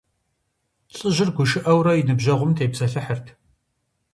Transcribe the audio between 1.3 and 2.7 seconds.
гушыӀэурэ и ныбжьэгъум